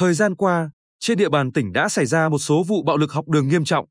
[0.00, 0.70] Thời gian qua,
[1.00, 3.64] trên địa bàn tỉnh đã xảy ra một số vụ bạo lực học đường nghiêm
[3.64, 3.86] trọng.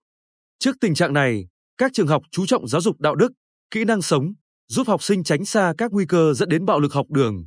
[0.60, 1.48] Trước tình trạng này,
[1.78, 3.32] các trường học chú trọng giáo dục đạo đức,
[3.72, 4.34] kỹ năng sống,
[4.68, 7.46] giúp học sinh tránh xa các nguy cơ dẫn đến bạo lực học đường.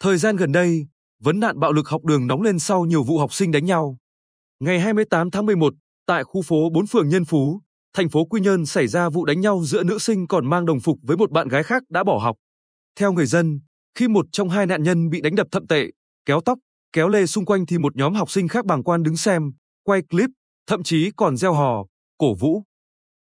[0.00, 0.86] Thời gian gần đây,
[1.20, 3.96] vấn nạn bạo lực học đường nóng lên sau nhiều vụ học sinh đánh nhau.
[4.60, 5.74] Ngày 28 tháng 11,
[6.06, 7.60] tại khu phố 4 phường Nhân Phú,
[7.92, 10.80] thành phố Quy Nhơn xảy ra vụ đánh nhau giữa nữ sinh còn mang đồng
[10.80, 12.36] phục với một bạn gái khác đã bỏ học.
[12.98, 13.60] Theo người dân,
[13.94, 15.86] khi một trong hai nạn nhân bị đánh đập thậm tệ,
[16.26, 16.58] kéo tóc,
[16.92, 19.52] kéo lê xung quanh thì một nhóm học sinh khác bàng quan đứng xem,
[19.84, 20.30] quay clip,
[20.66, 21.84] thậm chí còn gieo hò,
[22.18, 22.62] cổ vũ.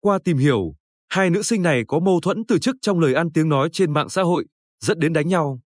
[0.00, 0.74] Qua tìm hiểu,
[1.08, 3.92] hai nữ sinh này có mâu thuẫn từ trước trong lời ăn tiếng nói trên
[3.92, 4.46] mạng xã hội,
[4.84, 5.60] dẫn đến đánh nhau.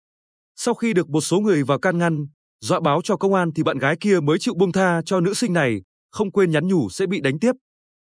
[0.57, 2.27] Sau khi được một số người vào can ngăn,
[2.61, 5.35] dọa báo cho công an thì bạn gái kia mới chịu buông tha cho nữ
[5.35, 7.53] sinh này, không quên nhắn nhủ sẽ bị đánh tiếp.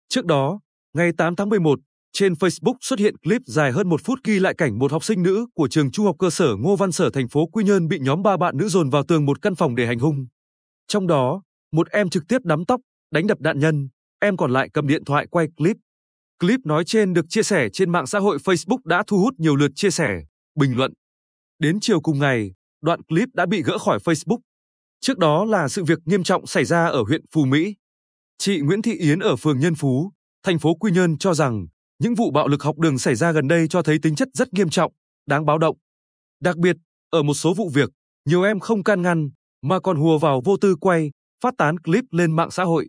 [0.09, 0.61] Trước đó,
[0.95, 1.81] ngày 8 tháng 11,
[2.13, 5.23] trên Facebook xuất hiện clip dài hơn một phút ghi lại cảnh một học sinh
[5.23, 7.99] nữ của trường trung học cơ sở Ngô Văn Sở thành phố Quy Nhơn bị
[8.01, 10.27] nhóm ba bạn nữ dồn vào tường một căn phòng để hành hung.
[10.89, 13.89] Trong đó, một em trực tiếp nắm tóc, đánh đập nạn nhân,
[14.21, 15.77] em còn lại cầm điện thoại quay clip.
[16.39, 19.57] Clip nói trên được chia sẻ trên mạng xã hội Facebook đã thu hút nhiều
[19.57, 20.21] lượt chia sẻ,
[20.55, 20.93] bình luận.
[21.59, 22.53] Đến chiều cùng ngày,
[22.83, 24.39] đoạn clip đã bị gỡ khỏi Facebook.
[25.01, 27.75] Trước đó là sự việc nghiêm trọng xảy ra ở huyện Phú Mỹ.
[28.39, 31.67] Chị Nguyễn Thị Yến ở phường Nhân Phú, thành phố Quy Nhơn cho rằng
[32.03, 34.53] những vụ bạo lực học đường xảy ra gần đây cho thấy tính chất rất
[34.53, 34.93] nghiêm trọng,
[35.27, 35.77] đáng báo động.
[36.41, 36.77] Đặc biệt,
[37.11, 37.91] ở một số vụ việc,
[38.25, 39.31] nhiều em không can ngăn
[39.63, 41.11] mà còn hùa vào vô tư quay,
[41.43, 42.89] phát tán clip lên mạng xã hội.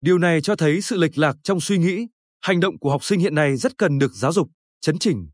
[0.00, 2.06] Điều này cho thấy sự lệch lạc trong suy nghĩ,
[2.42, 4.48] hành động của học sinh hiện nay rất cần được giáo dục,
[4.80, 5.28] chấn chỉnh.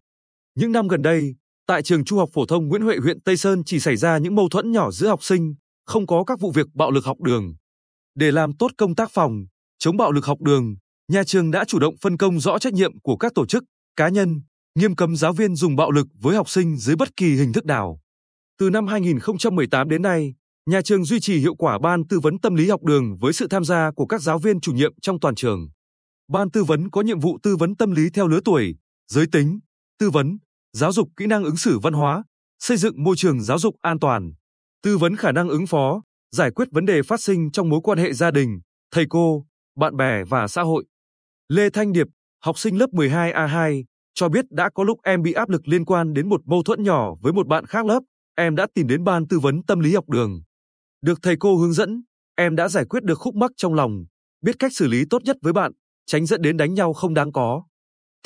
[0.55, 1.35] Những năm gần đây,
[1.67, 4.35] tại trường Trung học phổ thông Nguyễn Huệ huyện Tây Sơn chỉ xảy ra những
[4.35, 5.55] mâu thuẫn nhỏ giữa học sinh,
[5.87, 7.55] không có các vụ việc bạo lực học đường.
[8.15, 9.47] Để làm tốt công tác phòng,
[9.79, 10.77] chống bạo lực học đường,
[11.09, 13.65] nhà trường đã chủ động phân công rõ trách nhiệm của các tổ chức,
[13.97, 14.41] cá nhân,
[14.79, 17.67] nghiêm cấm giáo viên dùng bạo lực với học sinh dưới bất kỳ hình thức
[17.67, 18.01] nào.
[18.59, 20.35] Từ năm 2018 đến nay,
[20.71, 23.47] nhà trường duy trì hiệu quả ban tư vấn tâm lý học đường với sự
[23.51, 25.69] tham gia của các giáo viên chủ nhiệm trong toàn trường.
[26.29, 28.77] Ban tư vấn có nhiệm vụ tư vấn tâm lý theo lứa tuổi,
[29.13, 29.59] giới tính,
[29.99, 30.39] tư vấn,
[30.73, 32.25] giáo dục kỹ năng ứng xử văn hóa,
[32.59, 34.33] xây dựng môi trường giáo dục an toàn,
[34.83, 37.99] tư vấn khả năng ứng phó, giải quyết vấn đề phát sinh trong mối quan
[37.99, 38.61] hệ gia đình,
[38.91, 40.85] thầy cô, bạn bè và xã hội.
[41.49, 42.07] Lê Thanh Điệp,
[42.45, 43.85] học sinh lớp 12A2,
[44.15, 46.83] cho biết đã có lúc em bị áp lực liên quan đến một mâu thuẫn
[46.83, 48.01] nhỏ với một bạn khác lớp,
[48.37, 50.43] em đã tìm đến ban tư vấn tâm lý học đường.
[51.03, 52.03] Được thầy cô hướng dẫn,
[52.37, 54.05] em đã giải quyết được khúc mắc trong lòng,
[54.43, 55.73] biết cách xử lý tốt nhất với bạn,
[56.07, 57.63] tránh dẫn đến đánh nhau không đáng có.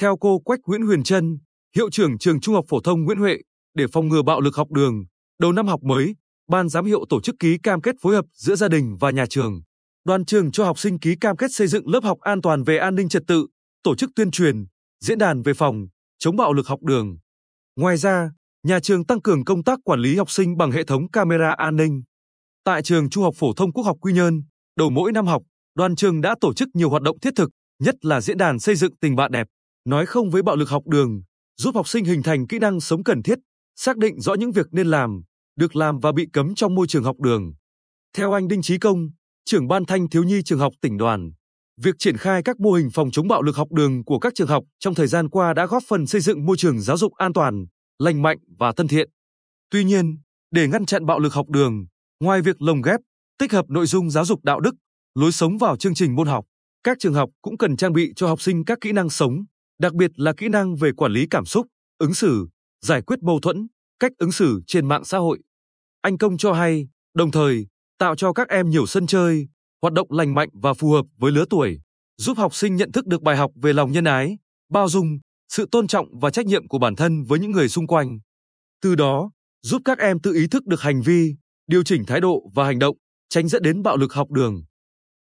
[0.00, 1.38] Theo cô Quách Nguyễn Huyền Trân,
[1.76, 3.37] hiệu trưởng trường Trung học phổ thông Nguyễn Huệ,
[3.75, 5.04] để phòng ngừa bạo lực học đường,
[5.41, 6.14] đầu năm học mới,
[6.48, 9.26] ban giám hiệu tổ chức ký cam kết phối hợp giữa gia đình và nhà
[9.26, 9.62] trường.
[10.05, 12.78] Đoàn trường cho học sinh ký cam kết xây dựng lớp học an toàn về
[12.78, 13.47] an ninh trật tự,
[13.83, 14.65] tổ chức tuyên truyền,
[15.05, 15.87] diễn đàn về phòng,
[16.19, 17.19] chống bạo lực học đường.
[17.77, 18.31] Ngoài ra,
[18.62, 21.77] nhà trường tăng cường công tác quản lý học sinh bằng hệ thống camera an
[21.77, 22.03] ninh.
[22.65, 24.43] Tại trường Trung học phổ thông Quốc học Quy Nhơn,
[24.77, 25.43] đầu mỗi năm học,
[25.75, 27.50] đoàn trường đã tổ chức nhiều hoạt động thiết thực,
[27.82, 29.47] nhất là diễn đàn xây dựng tình bạn đẹp,
[29.84, 31.22] nói không với bạo lực học đường,
[31.56, 33.38] giúp học sinh hình thành kỹ năng sống cần thiết,
[33.77, 35.22] xác định rõ những việc nên làm,
[35.56, 37.53] được làm và bị cấm trong môi trường học đường.
[38.17, 39.09] Theo anh Đinh Trí Công,
[39.50, 41.33] trưởng ban thanh thiếu nhi trường học tỉnh đoàn,
[41.81, 44.49] việc triển khai các mô hình phòng chống bạo lực học đường của các trường
[44.49, 47.33] học trong thời gian qua đã góp phần xây dựng môi trường giáo dục an
[47.33, 47.66] toàn,
[47.99, 49.11] lành mạnh và thân thiện.
[49.71, 50.19] Tuy nhiên,
[50.50, 51.87] để ngăn chặn bạo lực học đường,
[52.21, 53.00] ngoài việc lồng ghép,
[53.38, 54.75] tích hợp nội dung giáo dục đạo đức,
[55.15, 56.44] lối sống vào chương trình môn học,
[56.84, 59.44] các trường học cũng cần trang bị cho học sinh các kỹ năng sống,
[59.78, 61.67] đặc biệt là kỹ năng về quản lý cảm xúc,
[61.99, 62.49] ứng xử,
[62.84, 63.67] giải quyết mâu thuẫn,
[64.00, 65.38] cách ứng xử trên mạng xã hội.
[66.00, 67.67] Anh Công cho hay, đồng thời,
[68.00, 69.49] tạo cho các em nhiều sân chơi,
[69.83, 71.81] hoạt động lành mạnh và phù hợp với lứa tuổi,
[72.16, 74.38] giúp học sinh nhận thức được bài học về lòng nhân ái,
[74.71, 75.19] bao dung,
[75.49, 78.19] sự tôn trọng và trách nhiệm của bản thân với những người xung quanh.
[78.83, 79.31] Từ đó,
[79.62, 81.34] giúp các em tự ý thức được hành vi,
[81.66, 82.97] điều chỉnh thái độ và hành động,
[83.28, 84.62] tránh dẫn đến bạo lực học đường.